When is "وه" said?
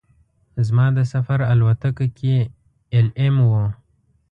3.51-3.65